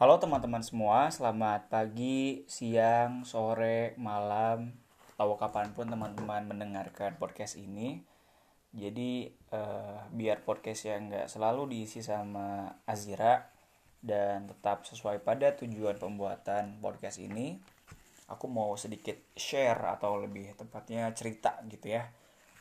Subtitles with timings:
[0.00, 4.72] Halo teman-teman semua, selamat pagi, siang, sore, malam,
[5.12, 8.00] atau kapan pun teman-teman mendengarkan podcast ini.
[8.72, 13.44] Jadi uh, biar podcast yang nggak selalu diisi sama Azira
[14.00, 17.60] dan tetap sesuai pada tujuan pembuatan podcast ini,
[18.32, 22.08] aku mau sedikit share atau lebih tepatnya cerita gitu ya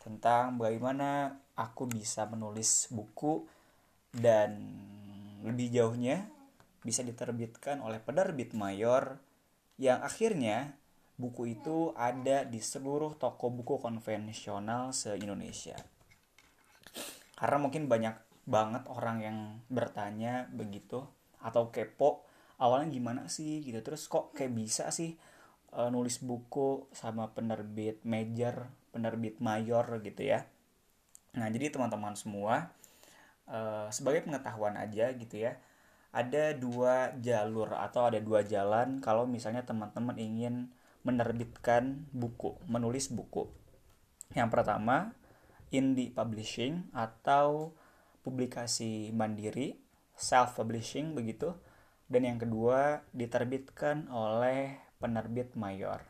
[0.03, 3.47] tentang bagaimana aku bisa menulis buku
[4.11, 4.59] dan
[5.47, 6.27] lebih jauhnya
[6.83, 9.19] bisa diterbitkan oleh penerbit mayor
[9.79, 10.75] yang akhirnya
[11.19, 15.75] buku itu ada di seluruh toko buku konvensional se-Indonesia.
[17.35, 18.15] Karena mungkin banyak
[18.47, 21.03] banget orang yang bertanya begitu
[21.43, 22.23] atau kepo
[22.59, 23.59] awalnya gimana sih?
[23.63, 23.79] gitu.
[23.83, 25.15] Terus kok kayak bisa sih
[25.75, 30.47] uh, nulis buku sama penerbit major penerbit mayor gitu ya.
[31.35, 32.71] Nah jadi teman-teman semua
[33.51, 35.59] uh, sebagai pengetahuan aja gitu ya
[36.09, 40.73] ada dua jalur atau ada dua jalan kalau misalnya teman-teman ingin
[41.05, 43.47] menerbitkan buku, menulis buku.
[44.33, 45.13] Yang pertama,
[45.69, 47.73] indie publishing atau
[48.25, 49.77] publikasi mandiri,
[50.17, 51.55] self publishing begitu.
[52.09, 56.01] Dan yang kedua, diterbitkan oleh penerbit mayor.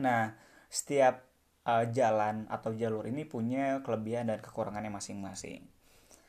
[0.00, 0.32] Nah,
[0.72, 1.20] setiap
[1.68, 5.68] uh, jalan atau jalur ini punya kelebihan dan kekurangannya masing-masing.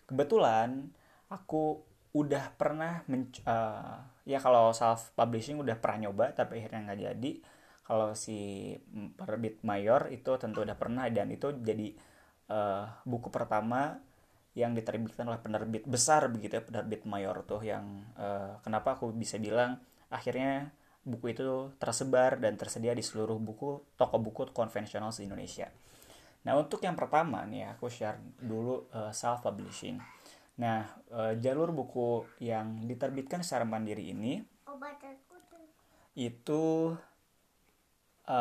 [0.04, 0.92] Kebetulan
[1.32, 1.87] aku
[2.18, 7.32] udah pernah men uh, ya kalau self publishing udah pernah nyoba tapi akhirnya nggak jadi
[7.88, 8.74] kalau si
[9.16, 11.96] penerbit mayor itu tentu udah pernah dan itu jadi
[12.52, 13.96] uh, buku pertama
[14.58, 19.38] yang diterbitkan oleh penerbit besar begitu ya penerbit mayor tuh yang uh, kenapa aku bisa
[19.38, 19.78] bilang
[20.10, 20.74] akhirnya
[21.08, 25.72] buku itu tersebar dan tersedia di seluruh buku toko buku konvensional di Indonesia.
[26.44, 30.02] Nah untuk yang pertama nih aku share dulu uh, self publishing.
[30.58, 34.42] Nah, e, jalur buku yang diterbitkan secara mandiri ini
[36.18, 36.98] itu
[38.26, 38.40] e,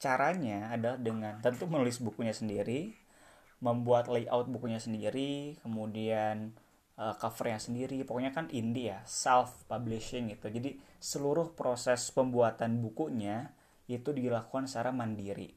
[0.00, 2.96] caranya adalah dengan tentu menulis bukunya sendiri,
[3.60, 6.56] membuat layout bukunya sendiri, kemudian
[6.96, 8.08] e, covernya sendiri.
[8.08, 10.48] Pokoknya kan indie ya, self publishing gitu.
[10.48, 13.52] Jadi seluruh proses pembuatan bukunya
[13.84, 15.52] itu dilakukan secara mandiri.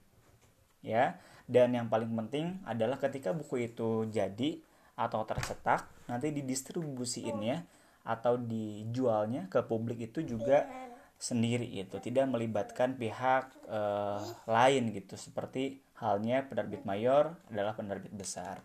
[0.83, 1.15] Ya.
[1.47, 4.59] Dan yang paling penting adalah ketika buku itu jadi
[4.95, 7.67] atau tercetak nanti didistribusiinnya
[8.05, 10.67] atau dijualnya ke publik itu juga
[11.15, 18.59] sendiri itu tidak melibatkan pihak uh, lain gitu seperti halnya penerbit mayor adalah penerbit besar.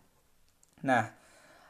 [0.83, 1.15] Nah,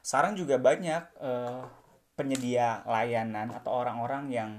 [0.00, 1.68] sekarang juga banyak uh,
[2.16, 4.50] penyedia layanan atau orang-orang yang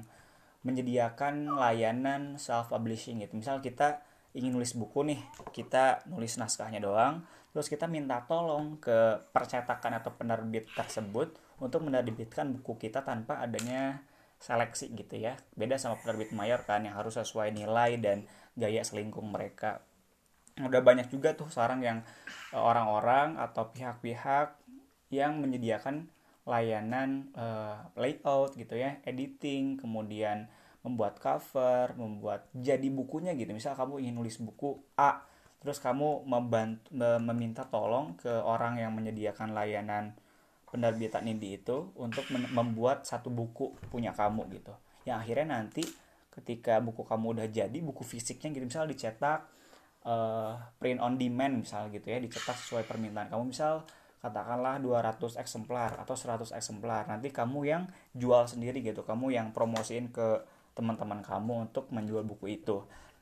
[0.61, 3.33] menyediakan layanan self publishing gitu.
[3.33, 4.05] Misal kita
[4.37, 5.19] ingin nulis buku nih,
[5.51, 12.51] kita nulis naskahnya doang, terus kita minta tolong ke percetakan atau penerbit tersebut untuk menerbitkan
[12.57, 14.01] buku kita tanpa adanya
[14.41, 15.37] seleksi gitu ya.
[15.53, 18.25] Beda sama penerbit mayor kan yang harus sesuai nilai dan
[18.57, 19.85] gaya selingkung mereka.
[20.57, 21.99] Udah banyak juga tuh sekarang yang
[22.51, 24.57] e, orang-orang atau pihak-pihak
[25.13, 26.09] yang menyediakan
[26.41, 30.49] layanan uh, layout gitu ya editing kemudian
[30.81, 33.53] membuat cover membuat jadi bukunya gitu.
[33.53, 35.21] Misal kamu ingin nulis buku A
[35.61, 36.89] terus kamu membantu
[37.21, 40.17] meminta tolong ke orang yang menyediakan layanan
[40.71, 44.73] penerbitan indie itu untuk membuat satu buku punya kamu gitu.
[45.05, 45.83] Yang akhirnya nanti
[46.31, 49.51] ketika buku kamu udah jadi buku fisiknya gitu misal dicetak
[50.07, 53.51] uh, print on demand misal gitu ya dicetak sesuai permintaan kamu.
[53.51, 53.83] Misal
[54.23, 57.05] katakanlah 200 eksemplar atau 100 eksemplar.
[57.11, 57.83] Nanti kamu yang
[58.15, 60.41] jual sendiri gitu kamu yang promosiin ke
[60.71, 62.79] teman-teman kamu untuk menjual buku itu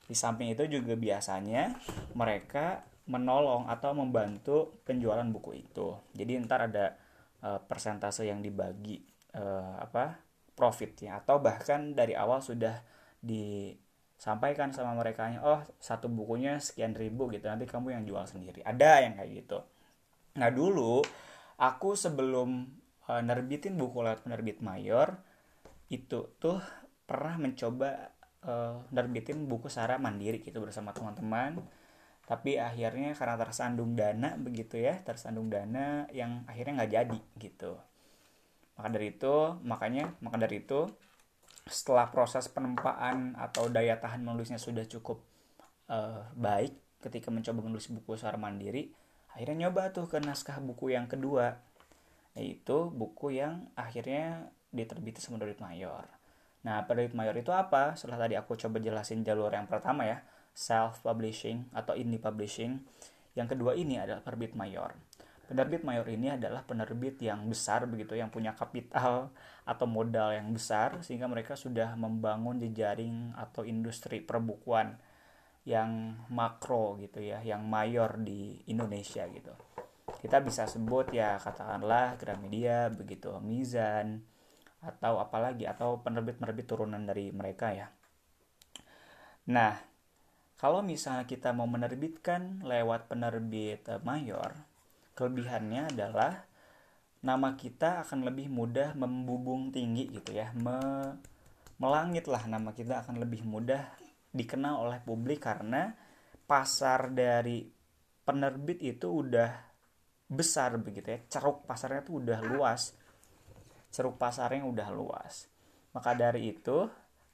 [0.09, 1.77] di samping itu juga biasanya
[2.17, 5.93] mereka menolong atau membantu penjualan buku itu.
[6.17, 6.97] Jadi ntar ada
[7.45, 9.05] uh, persentase yang dibagi
[9.37, 10.17] uh, apa
[10.57, 11.21] profitnya.
[11.21, 12.81] Atau bahkan dari awal sudah
[13.21, 18.65] disampaikan sama mereka oh satu bukunya sekian ribu gitu nanti kamu yang jual sendiri.
[18.65, 19.61] Ada yang kayak gitu.
[20.41, 21.05] Nah dulu
[21.61, 22.65] aku sebelum
[23.05, 25.21] uh, nerbitin buku lewat penerbit mayor
[25.89, 26.61] itu tuh
[27.09, 28.13] pernah mencoba
[28.45, 31.59] uh, nerbitin buku secara mandiri gitu bersama teman-teman.
[32.29, 37.73] Tapi akhirnya karena tersandung dana begitu ya tersandung dana yang akhirnya nggak jadi gitu.
[38.77, 40.87] Maka dari itu makanya maka dari itu
[41.69, 45.21] setelah proses penempaan atau daya tahan menulisnya sudah cukup
[45.89, 48.91] uh, baik ketika mencoba menulis buku secara mandiri
[49.33, 51.61] akhirnya nyoba tuh ke naskah buku yang kedua
[52.33, 56.05] yaitu buku yang akhirnya diterbitkan sama Dorit Mayor
[56.67, 57.95] Nah, penerbit mayor itu apa?
[57.95, 60.19] Setelah tadi aku coba jelasin jalur yang pertama ya,
[60.51, 62.83] self publishing atau indie publishing.
[63.37, 64.95] Yang kedua ini adalah penerbit mayor.
[65.49, 69.33] penerbit mayor ini adalah penerbit yang besar begitu yang punya kapital
[69.65, 75.01] atau modal yang besar sehingga mereka sudah membangun jejaring atau industri perbukuan
[75.65, 79.49] yang makro gitu ya yang mayor di Indonesia gitu
[80.21, 84.25] kita bisa sebut ya katakanlah Gramedia begitu Mizan
[84.79, 87.87] atau apalagi atau penerbit-penerbit turunan dari mereka ya.
[89.51, 89.75] Nah
[90.59, 94.55] kalau misalnya kita mau menerbitkan lewat penerbit eh, mayor
[95.15, 96.47] kelebihannya adalah
[97.19, 100.55] nama kita akan lebih mudah membubung tinggi gitu ya.
[100.55, 100.79] Me
[101.79, 103.87] melangit lah nama kita akan lebih mudah
[104.35, 105.95] dikenal oleh publik karena
[106.43, 107.67] pasar dari
[108.23, 109.51] penerbit itu udah
[110.27, 111.19] besar begitu ya.
[111.27, 112.98] Ceruk pasarnya tuh udah luas
[113.89, 115.49] ceruk pasarnya udah luas
[115.93, 116.85] maka dari itu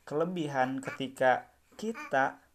[0.08, 2.46] kelebihan ketika kita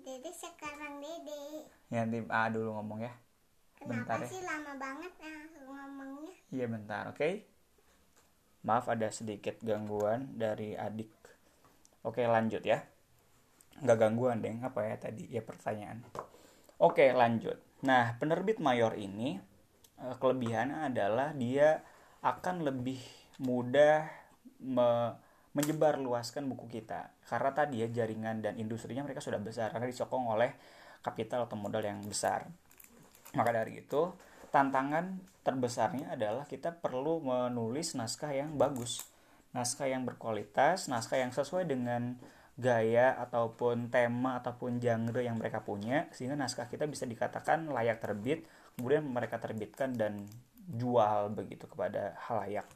[0.00, 1.68] Dede sekarang Dede.
[1.92, 3.12] Ya tim A dulu ngomong ya.
[3.76, 4.28] Kenapa Bentar ya.
[4.32, 6.34] sih lama banget ah ngomongnya?
[6.50, 7.44] Iya bentar, oke.
[8.64, 11.12] Maaf ada sedikit gangguan dari adik.
[12.02, 12.80] Oke lanjut ya.
[13.84, 15.28] Nggak gangguan deh, apa ya tadi?
[15.28, 16.00] Ya pertanyaan.
[16.80, 17.60] Oke lanjut.
[17.84, 19.36] Nah penerbit mayor ini
[20.00, 21.84] eh, kelebihannya adalah dia
[22.20, 23.00] akan lebih
[23.40, 24.08] mudah
[24.60, 25.16] me-
[25.56, 27.10] menyebar luaskan buku kita.
[27.26, 30.54] Karena tadi ya jaringan dan industrinya mereka sudah besar karena disokong oleh
[31.02, 32.46] kapital atau modal yang besar.
[33.34, 34.14] Maka dari itu
[34.54, 39.02] tantangan terbesarnya adalah kita perlu menulis naskah yang bagus.
[39.50, 42.14] Naskah yang berkualitas naskah yang sesuai dengan
[42.60, 48.44] gaya ataupun tema ataupun genre yang mereka punya sehingga naskah kita bisa dikatakan layak terbit
[48.76, 50.28] kemudian mereka terbitkan dan
[50.70, 52.66] jual begitu kepada halayak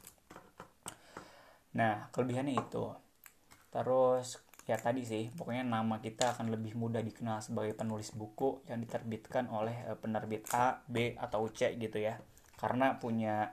[1.75, 2.85] Nah, kelebihannya itu.
[3.69, 8.81] Terus ya tadi sih, pokoknya nama kita akan lebih mudah dikenal sebagai penulis buku yang
[8.81, 12.17] diterbitkan oleh eh, penerbit A, B atau C gitu ya.
[12.55, 13.51] Karena punya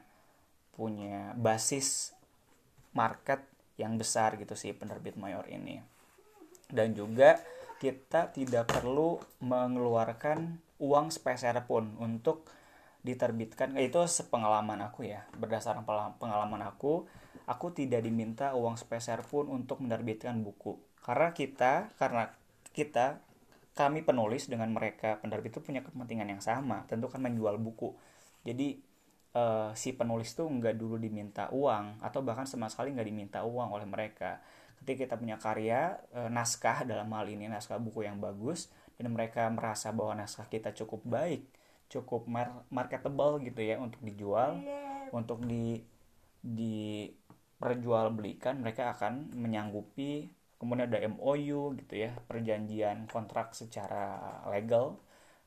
[0.73, 2.17] punya basis
[2.97, 3.45] market
[3.77, 5.83] yang besar gitu sih penerbit mayor ini.
[6.71, 7.37] Dan juga
[7.83, 12.47] kita tidak perlu mengeluarkan uang sepeser pun untuk
[13.03, 15.27] diterbitkan itu sepengalaman aku ya.
[15.35, 15.83] Berdasarkan
[16.17, 17.07] pengalaman aku
[17.47, 20.79] aku tidak diminta uang sepeser pun untuk menerbitkan buku.
[21.03, 22.31] Karena kita karena
[22.71, 23.19] kita
[23.73, 26.87] kami penulis dengan mereka penerbit itu punya kepentingan yang sama.
[26.87, 27.91] Tentu kan menjual buku.
[28.47, 28.79] Jadi
[29.35, 33.75] uh, si penulis tuh nggak dulu diminta uang atau bahkan sama sekali nggak diminta uang
[33.75, 34.39] oleh mereka.
[34.83, 39.51] Ketika kita punya karya uh, naskah dalam hal ini naskah buku yang bagus dan mereka
[39.51, 41.62] merasa bahwa naskah kita cukup baik
[41.93, 42.25] cukup
[42.73, 44.57] marketable gitu ya untuk dijual.
[45.13, 45.77] Untuk di
[46.43, 47.07] di
[47.63, 50.27] perjualbelikan mereka akan menyanggupi
[50.59, 54.99] kemudian ada MOU gitu ya perjanjian kontrak secara legal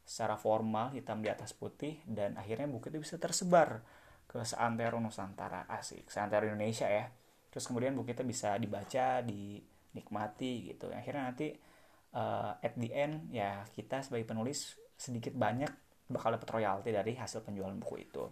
[0.07, 3.83] secara formal hitam di atas putih dan akhirnya buku itu bisa tersebar
[4.27, 7.07] ke seantero Nusantara asik seantero Indonesia ya.
[7.51, 10.91] Terus kemudian buku itu bisa dibaca dinikmati gitu.
[10.91, 11.55] Akhirnya nanti
[12.15, 15.71] uh, at the end ya kita sebagai penulis sedikit banyak
[16.11, 18.23] bakal dapat royalti dari hasil penjualan buku itu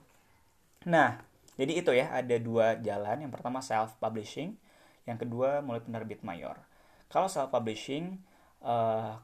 [0.86, 1.20] nah
[1.54, 3.26] jadi itu ya, ada dua jalan.
[3.26, 4.58] Yang pertama self publishing,
[5.06, 6.58] yang kedua mulai penerbit mayor.
[7.10, 8.18] Kalau self publishing
[8.66, 9.22] uh,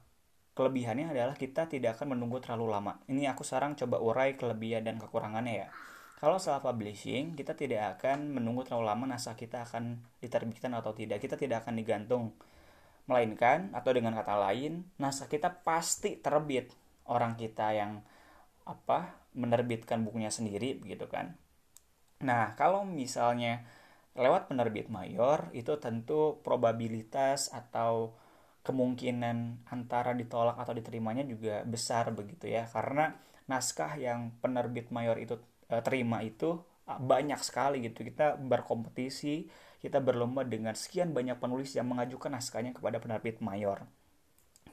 [0.54, 3.02] kelebihannya adalah kita tidak akan menunggu terlalu lama.
[3.10, 5.70] Ini aku sekarang coba urai kelebihan dan kekurangannya ya.
[6.22, 11.18] Kalau self publishing, kita tidak akan menunggu terlalu lama naskah kita akan diterbitkan atau tidak.
[11.24, 12.38] Kita tidak akan digantung.
[13.10, 16.70] Melainkan atau dengan kata lain, naskah kita pasti terbit.
[17.10, 18.06] Orang kita yang
[18.70, 21.34] apa menerbitkan bukunya sendiri begitu kan.
[22.22, 23.66] Nah, kalau misalnya
[24.14, 28.14] lewat penerbit mayor itu tentu probabilitas atau
[28.62, 32.68] kemungkinan antara ditolak atau diterimanya juga besar begitu ya.
[32.70, 33.10] Karena
[33.50, 35.40] naskah yang penerbit mayor itu
[35.72, 38.06] e, terima itu banyak sekali gitu.
[38.06, 39.48] Kita berkompetisi
[39.80, 43.88] kita berlomba dengan sekian banyak penulis yang mengajukan naskahnya kepada penerbit mayor.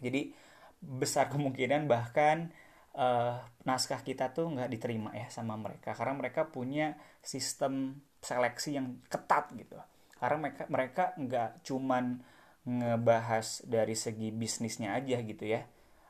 [0.02, 0.34] Jadi
[0.82, 2.50] besar kemungkinan bahkan
[2.96, 3.36] uh,
[3.68, 5.92] naskah kita tuh nggak diterima ya sama mereka.
[5.92, 9.76] Karena mereka punya sistem seleksi yang ketat gitu.
[10.16, 12.24] Karena mereka mereka nggak cuman
[12.66, 15.62] ngebahas dari segi bisnisnya aja gitu ya.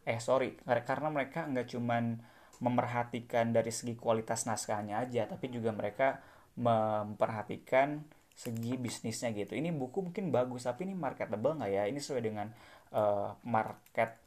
[0.06, 0.56] Eh sorry.
[0.64, 2.16] Karena mereka nggak cuman
[2.56, 6.24] memerhatikan dari segi kualitas naskahnya aja tapi juga mereka
[6.56, 8.00] memperhatikan
[8.32, 9.56] segi bisnisnya gitu.
[9.56, 11.84] Ini buku mungkin bagus tapi ini marketable nggak ya?
[11.88, 12.48] Ini sesuai dengan
[12.92, 14.25] uh, market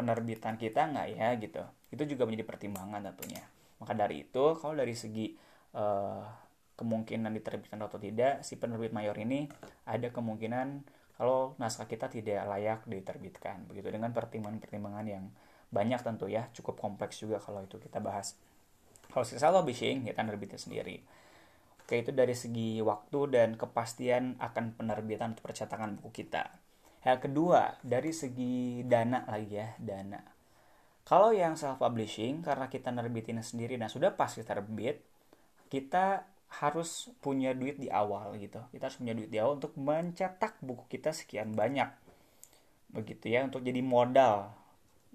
[0.00, 1.62] penerbitan kita nggak ya gitu.
[1.92, 3.44] Itu juga menjadi pertimbangan tentunya.
[3.76, 5.36] Maka dari itu kalau dari segi
[5.76, 6.24] uh,
[6.80, 9.44] kemungkinan diterbitkan atau tidak si penerbit mayor ini
[9.84, 10.80] ada kemungkinan
[11.20, 13.92] kalau naskah kita tidak layak diterbitkan begitu.
[13.92, 15.28] Dengan pertimbangan-pertimbangan yang
[15.68, 18.40] banyak tentu ya cukup kompleks juga kalau itu kita bahas.
[19.12, 21.04] Kalau self publishing kita nerbitin sendiri.
[21.84, 26.48] Oke itu dari segi waktu dan kepastian akan penerbitan percetakan buku kita
[27.00, 30.20] yang kedua dari segi dana lagi ya dana.
[31.00, 35.00] Kalau yang self publishing karena kita nerbitin sendiri dan sudah pasti terbit
[35.72, 36.28] kita
[36.60, 38.60] harus punya duit di awal gitu.
[38.68, 41.88] Kita harus punya duit di awal untuk mencetak buku kita sekian banyak.
[42.92, 44.52] Begitu ya untuk jadi modal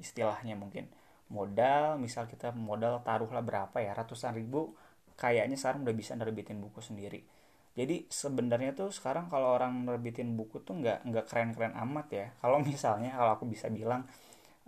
[0.01, 0.89] istilahnya mungkin.
[1.30, 4.74] Modal misal kita modal taruhlah berapa ya ratusan ribu
[5.15, 7.35] kayaknya sekarang udah bisa nerbitin buku sendiri
[7.75, 12.25] jadi sebenarnya tuh sekarang kalau orang nerbitin buku tuh nggak nggak keren-keren amat ya.
[12.41, 14.08] Kalau misalnya kalau aku bisa bilang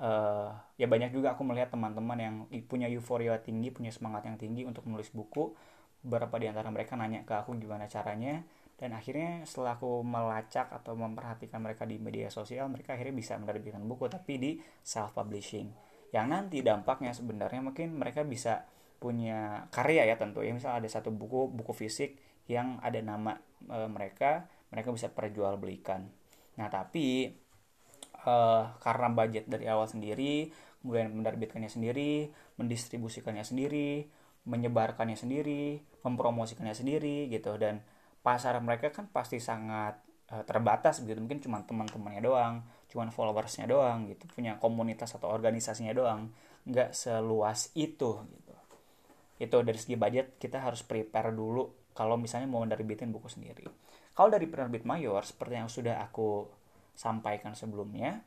[0.04, 2.36] uh, ya banyak juga aku melihat teman-teman yang
[2.68, 5.56] punya euforia tinggi punya semangat yang tinggi untuk menulis buku.
[6.04, 8.44] Beberapa di antara mereka nanya ke aku gimana caranya
[8.78, 13.82] dan akhirnya setelah aku melacak atau memperhatikan mereka di media sosial mereka akhirnya bisa menerbitkan
[13.82, 14.52] buku tapi di
[14.86, 15.74] self publishing
[16.14, 18.70] yang nanti dampaknya sebenarnya mungkin mereka bisa
[19.02, 20.52] punya karya ya tentu ya.
[20.52, 23.36] Misal ada satu buku buku fisik yang ada nama
[23.68, 26.08] e, mereka mereka bisa perjualbelikan.
[26.60, 27.32] Nah tapi
[28.24, 28.36] e,
[28.80, 30.52] karena budget dari awal sendiri
[30.82, 34.08] kemudian menerbitkannya sendiri mendistribusikannya sendiri
[34.48, 37.60] menyebarkannya sendiri, mempromosikannya sendiri gitu.
[37.60, 37.84] Dan
[38.24, 40.00] pasar mereka kan pasti sangat
[40.32, 41.20] uh, terbatas begitu.
[41.20, 42.56] Mungkin cuma teman-temannya doang,
[42.88, 46.32] cuma followersnya doang gitu, punya komunitas atau organisasinya doang,
[46.64, 48.56] nggak seluas itu gitu.
[49.38, 53.66] Itu dari segi budget kita harus prepare dulu kalau misalnya mau menerbitin buku sendiri.
[54.14, 56.46] Kalau dari penerbit mayor seperti yang sudah aku
[56.94, 58.22] sampaikan sebelumnya,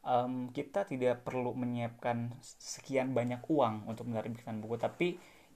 [0.00, 5.08] um, kita tidak perlu menyiapkan sekian banyak uang untuk menerbitkan buku, tapi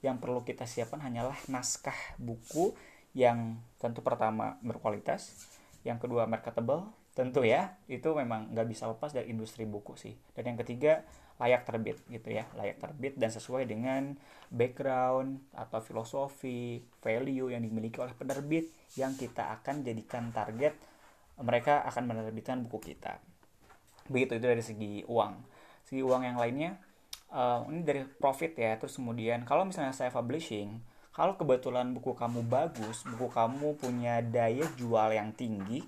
[0.05, 2.77] yang perlu kita siapkan hanyalah naskah buku
[3.17, 5.49] yang tentu pertama berkualitas,
[5.89, 10.15] yang kedua marketable, tentu ya itu memang nggak bisa lepas dari industri buku sih.
[10.37, 11.03] Dan yang ketiga
[11.39, 14.19] layak terbit gitu ya, layak terbit dan sesuai dengan
[14.51, 20.75] background atau filosofi, value yang dimiliki oleh penerbit yang kita akan jadikan target
[21.39, 23.23] mereka akan menerbitkan buku kita.
[24.11, 25.35] Begitu itu dari segi uang.
[25.87, 26.75] Segi uang yang lainnya
[27.33, 30.81] uh, ini dari profit ya terus kemudian kalau misalnya saya publishing
[31.13, 35.85] kalau kebetulan buku kamu bagus buku kamu punya daya jual yang tinggi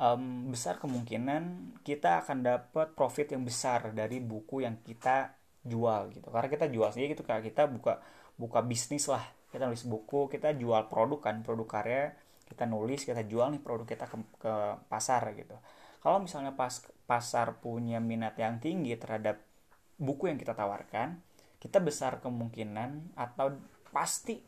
[0.00, 6.32] um, besar kemungkinan kita akan dapat profit yang besar dari buku yang kita jual gitu.
[6.32, 8.00] Karena kita jual sendiri gitu kayak kita buka
[8.40, 9.22] buka bisnis lah.
[9.52, 12.16] Kita nulis buku kita jual produk kan produk karya.
[12.48, 14.54] Kita nulis kita jual nih produk kita ke, ke
[14.88, 15.54] pasar gitu.
[16.00, 19.44] Kalau misalnya pas pasar punya minat yang tinggi terhadap
[20.00, 21.20] buku yang kita tawarkan,
[21.60, 23.52] kita besar kemungkinan atau
[23.92, 24.40] pasti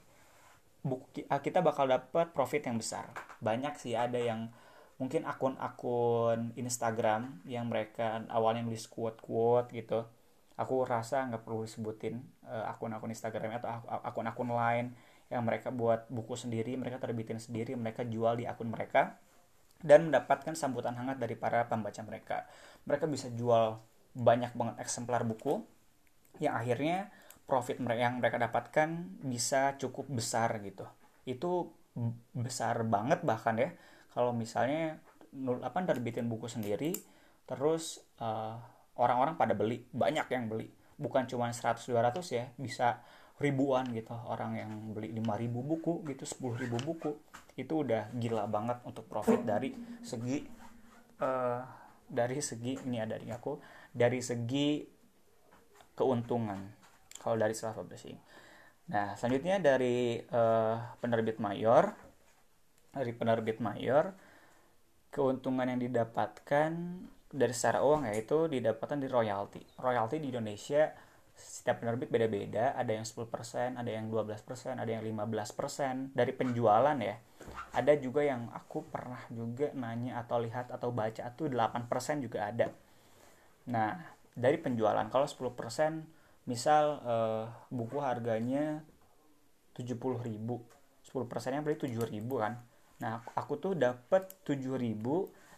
[0.80, 3.12] buku eh, kita bakal dapat profit yang besar.
[3.44, 4.48] Banyak sih ada yang
[5.02, 10.06] mungkin akun-akun Instagram yang mereka awalnya nulis quote-quote gitu.
[10.54, 14.94] Aku rasa nggak perlu disebutin uh, akun-akun Instagram atau akun-akun lain
[15.26, 19.18] yang mereka buat buku sendiri, mereka terbitin sendiri, mereka jual di akun mereka
[19.82, 22.46] dan mendapatkan sambutan hangat dari para pembaca mereka.
[22.86, 23.82] Mereka bisa jual
[24.14, 25.64] banyak banget eksemplar buku
[26.38, 27.10] yang akhirnya
[27.48, 30.86] profit yang mereka dapatkan bisa cukup besar gitu
[31.28, 31.68] itu
[32.32, 33.70] besar banget bahkan ya
[34.12, 35.00] kalau misalnya
[35.64, 36.92] apa terbitin buku sendiri
[37.48, 38.56] terus eh,
[38.96, 40.68] orang-orang pada beli banyak yang beli.
[41.00, 43.00] Bukan cuma 100 200 ya bisa
[43.40, 47.10] ribuan gitu orang yang beli 5000 buku gitu 10.000 buku.
[47.58, 50.44] Itu udah gila banget untuk profit dari segi
[51.18, 51.60] uh,
[52.06, 53.58] dari segi ini ada di aku
[53.90, 54.84] dari segi
[55.96, 56.60] keuntungan.
[57.18, 58.18] Kalau dari self publishing.
[58.90, 61.94] Nah, selanjutnya dari uh, penerbit mayor
[62.92, 64.12] dari penerbit mayor
[65.12, 66.70] keuntungan yang didapatkan
[67.32, 69.60] dari secara uang yaitu didapatkan di royalti.
[69.80, 70.92] Royalti di Indonesia
[71.32, 77.16] setiap penerbit beda-beda, ada yang 10%, ada yang 12%, ada yang 15% dari penjualan ya.
[77.72, 81.88] Ada juga yang aku pernah juga nanya atau lihat atau baca tuh 8%
[82.20, 82.68] juga ada.
[83.72, 83.96] Nah,
[84.36, 88.82] dari penjualan kalau 10% misal uh, buku harganya
[89.78, 89.94] 70.000
[91.06, 92.58] 10 persennya berarti 7.000 kan
[93.02, 94.78] nah aku tuh dapat 7.000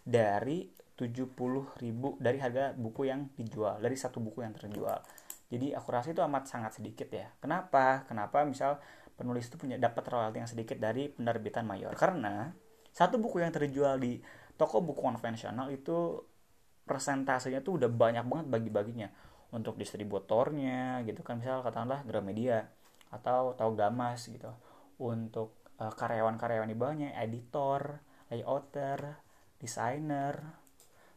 [0.01, 5.03] dari 70.000 dari harga buku yang dijual dari satu buku yang terjual.
[5.51, 7.29] Jadi aku rasa itu amat sangat sedikit ya.
[7.43, 8.07] Kenapa?
[8.09, 8.79] Kenapa misal
[9.15, 11.93] penulis itu punya dapat royalti yang sedikit dari penerbitan mayor?
[11.99, 12.49] Karena
[12.95, 14.23] satu buku yang terjual di
[14.55, 16.23] toko buku konvensional itu
[16.87, 19.11] persentasenya tuh udah banyak banget bagi-baginya.
[19.55, 22.71] Untuk distributornya gitu kan misal katakanlah Gramedia
[23.11, 24.51] atau tahu Gamas gitu.
[24.99, 27.99] Untuk uh, karyawan-karyawan di bawahnya editor,
[28.31, 29.19] layouter,
[29.59, 30.35] desainer,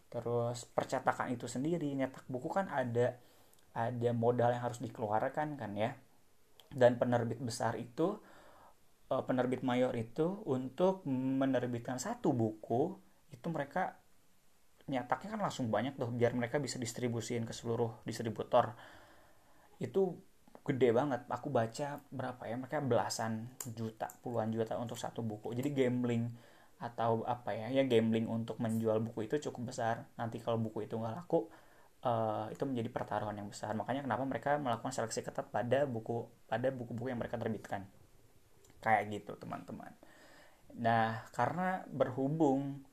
[0.07, 3.19] terus percetakan itu sendiri nyetak buku kan ada
[3.77, 5.93] ada modal yang harus dikeluarkan kan ya.
[6.67, 8.17] Dan penerbit besar itu
[9.13, 12.97] uh, penerbit mayor itu untuk menerbitkan satu buku
[13.31, 13.99] itu mereka
[14.87, 18.71] nyataknya kan langsung banyak tuh biar mereka bisa distribusiin ke seluruh distributor.
[19.77, 20.15] Itu
[20.67, 21.21] gede banget.
[21.31, 22.55] Aku baca berapa ya?
[22.59, 23.47] Mereka belasan
[23.77, 25.55] juta puluhan juta untuk satu buku.
[25.57, 26.23] Jadi gambling
[26.77, 27.67] atau apa ya?
[27.71, 30.05] Ya gambling untuk menjual buku itu cukup besar.
[30.19, 31.47] Nanti kalau buku itu nggak laku
[32.05, 33.71] uh, itu menjadi pertaruhan yang besar.
[33.73, 37.87] Makanya kenapa mereka melakukan seleksi ketat pada buku pada buku-buku yang mereka terbitkan.
[38.83, 39.91] Kayak gitu teman-teman.
[40.77, 42.83] Nah karena berhubung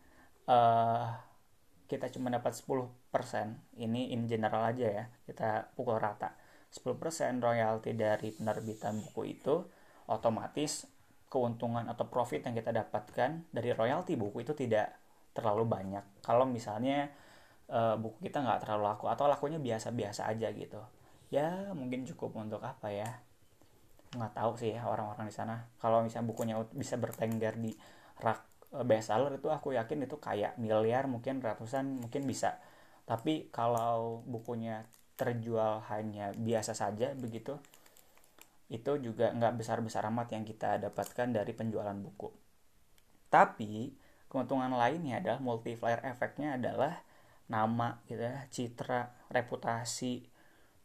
[0.49, 1.09] uh,
[1.85, 2.89] kita cuma dapat 10%
[3.77, 6.33] ini in general aja ya kita pukul rata
[6.75, 9.63] 10% royalti dari penerbitan buku itu
[10.11, 10.91] otomatis
[11.31, 14.91] keuntungan atau profit yang kita dapatkan dari royalti buku itu tidak
[15.35, 16.23] terlalu banyak.
[16.23, 17.11] Kalau misalnya
[17.71, 20.83] e, buku kita nggak terlalu laku atau lakunya biasa-biasa aja gitu.
[21.31, 23.11] Ya mungkin cukup untuk apa ya?
[24.15, 25.67] Nggak tahu sih ya orang-orang di sana.
[25.79, 27.75] Kalau misalnya bukunya bisa bertengger di
[28.23, 32.59] rak eh, bestseller itu aku yakin itu kayak miliar mungkin ratusan mungkin bisa.
[33.07, 37.55] Tapi kalau bukunya terjual hanya biasa saja begitu
[38.73, 42.33] itu juga nggak besar-besar amat yang kita dapatkan dari penjualan buku.
[43.29, 43.93] Tapi
[44.27, 46.99] keuntungan lainnya adalah multiplier efeknya adalah
[47.47, 50.25] nama gitu ya citra reputasi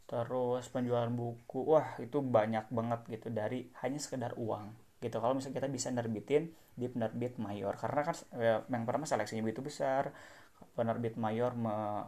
[0.09, 1.59] terus penjualan buku.
[1.65, 4.69] Wah itu banyak banget gitu dari hanya sekedar uang
[4.99, 5.17] gitu.
[5.17, 7.73] Kalau misalnya kita bisa nerbitin di penerbit mayor.
[7.79, 10.11] Karena kan ya, yang pertama seleksinya begitu besar
[10.75, 12.03] penerbit mayor me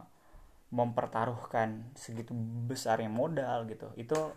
[0.72, 2.32] mempertaruhkan segitu
[2.66, 3.92] besarnya modal gitu.
[3.94, 4.32] Itu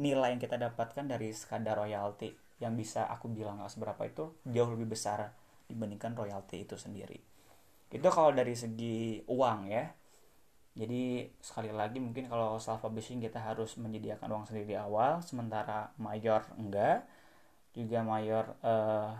[0.00, 2.32] nilai yang kita dapatkan dari sekadar royalti.
[2.58, 5.36] Yang bisa aku bilang nggak seberapa itu jauh lebih besar
[5.68, 7.20] dibandingkan royalti itu sendiri.
[7.92, 9.84] Itu kalau dari segi uang ya.
[10.74, 15.92] Jadi sekali lagi mungkin kalau self publishing kita harus menyediakan uang sendiri di awal sementara
[16.00, 17.04] mayor enggak.
[17.76, 19.12] Juga mayor uh,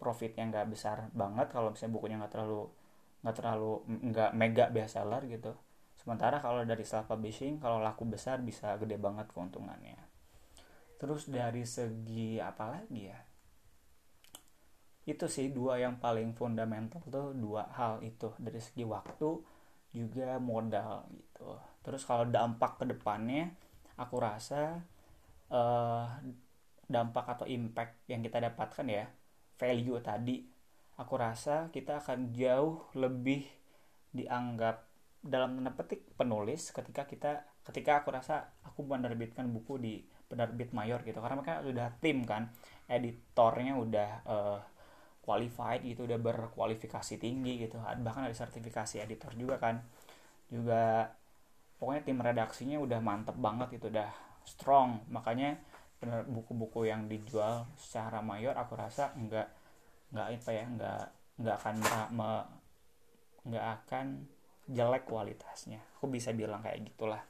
[0.00, 1.52] profitnya nggak besar banget.
[1.52, 2.72] Kalau misalnya bukunya nggak terlalu
[3.20, 3.72] nggak terlalu
[4.10, 5.52] nggak mega bestseller gitu
[6.06, 9.98] sementara kalau dari self publishing kalau laku besar bisa gede banget keuntungannya.
[11.02, 13.18] Terus dari segi apa lagi ya?
[15.02, 18.30] Itu sih dua yang paling fundamental tuh dua hal itu.
[18.38, 19.42] Dari segi waktu
[19.90, 21.58] juga modal gitu.
[21.82, 23.50] Terus kalau dampak ke depannya
[23.98, 24.78] aku rasa
[25.50, 26.06] uh,
[26.86, 29.10] dampak atau impact yang kita dapatkan ya
[29.58, 30.46] value tadi
[30.96, 33.42] aku rasa kita akan jauh lebih
[34.14, 34.85] dianggap
[35.26, 39.94] dalam tanda petik penulis ketika kita ketika aku rasa aku menerbitkan buku di
[40.26, 41.18] penerbit mayor gitu.
[41.18, 42.50] Karena mereka sudah tim kan
[42.86, 44.60] editornya udah uh,
[45.22, 47.78] qualified gitu udah berkualifikasi tinggi gitu.
[47.78, 49.82] Bahkan ada sertifikasi editor juga kan.
[50.46, 51.10] Juga
[51.76, 54.10] pokoknya tim redaksinya udah mantep banget itu udah
[54.46, 55.02] strong.
[55.10, 55.58] Makanya
[56.30, 59.48] buku-buku yang dijual secara mayor aku rasa enggak
[60.12, 61.02] enggak apa ya enggak
[61.40, 61.76] enggak akan
[63.46, 64.06] nggak akan
[64.66, 65.82] jelek kualitasnya.
[65.98, 67.22] Aku bisa bilang kayak gitulah.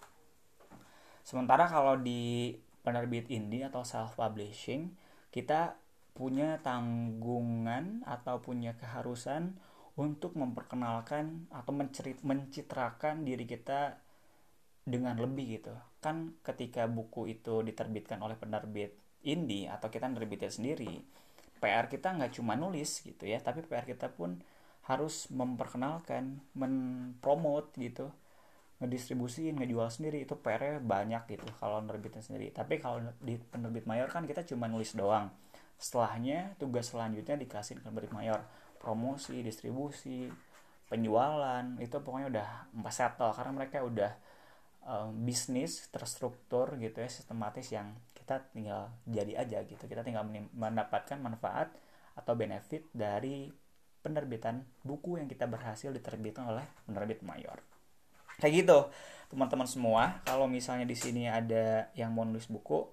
[1.26, 4.94] Sementara kalau di penerbit indie atau self publishing
[5.34, 5.76] kita
[6.16, 9.58] punya tanggungan atau punya keharusan
[9.98, 14.00] untuk memperkenalkan atau mencerit mencitrakan diri kita
[14.86, 15.74] dengan lebih gitu.
[16.00, 18.96] Kan ketika buku itu diterbitkan oleh penerbit
[19.26, 21.02] indie atau kita nerbitin sendiri
[21.58, 24.38] PR kita nggak cuma nulis gitu ya tapi PR kita pun
[24.86, 28.10] harus memperkenalkan mempromot gitu.
[28.76, 32.54] Ngedistribusiin ngejual sendiri itu PR banyak gitu kalau nerbitin sendiri.
[32.54, 35.32] Tapi kalau di penerbit mayor kan kita cuma nulis doang.
[35.76, 38.46] Setelahnya tugas selanjutnya dikasih ke penerbit mayor.
[38.78, 40.30] Promosi distribusi
[40.86, 43.32] penjualan itu pokoknya udah empat settle.
[43.34, 44.12] Karena mereka udah
[44.86, 49.82] um, bisnis terstruktur gitu ya sistematis yang kita tinggal jadi aja gitu.
[49.88, 51.74] Kita tinggal mendapatkan manfaat
[52.14, 53.65] atau benefit dari
[54.06, 57.58] penerbitan buku yang kita berhasil diterbitkan oleh penerbit mayor.
[58.38, 58.78] Kayak gitu,
[59.34, 60.22] teman-teman semua.
[60.22, 62.86] Kalau misalnya di sini ada yang mau nulis buku,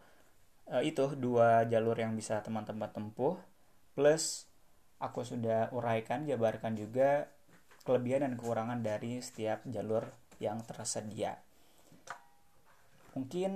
[0.73, 3.38] eh, itu dua jalur yang bisa teman-teman tempuh.
[3.93, 4.49] Plus
[4.97, 7.30] aku sudah uraikan, jabarkan juga
[7.86, 10.10] kelebihan dan kekurangan dari setiap jalur
[10.41, 11.38] yang tersedia.
[13.13, 13.54] Mungkin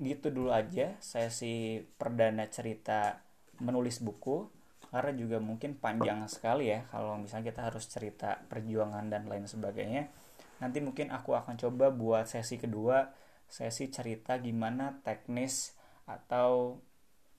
[0.00, 3.20] gitu dulu aja sesi perdana cerita
[3.60, 4.61] menulis buku
[4.92, 10.12] karena juga mungkin panjang sekali ya kalau misalnya kita harus cerita perjuangan dan lain sebagainya
[10.60, 13.08] nanti mungkin aku akan coba buat sesi kedua
[13.48, 15.72] sesi cerita gimana teknis
[16.04, 16.80] atau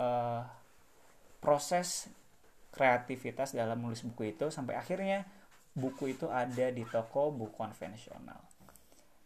[0.02, 0.42] uh,
[1.42, 2.10] proses
[2.74, 5.26] kreativitas dalam menulis buku itu sampai akhirnya
[5.74, 8.42] buku itu ada di toko buku konvensional.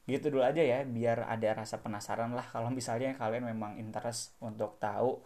[0.08, 4.80] Gitu dulu aja ya biar ada rasa penasaran lah kalau misalnya kalian memang interest untuk
[4.80, 5.20] tahu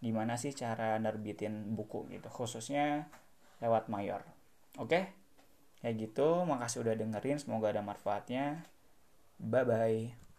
[0.00, 2.28] gimana sih cara nerbitin buku gitu?
[2.32, 3.08] Khususnya
[3.60, 4.24] lewat mayor.
[4.80, 5.12] Oke?
[5.80, 8.64] Kayak gitu makasih udah dengerin semoga ada manfaatnya.
[9.40, 10.29] Bye bye